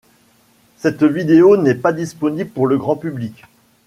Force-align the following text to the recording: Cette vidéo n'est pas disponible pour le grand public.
Cette 0.77 1.03
vidéo 1.03 1.57
n'est 1.57 1.75
pas 1.75 1.93
disponible 1.93 2.49
pour 2.49 2.65
le 2.65 2.79
grand 2.79 2.95
public. 2.95 3.43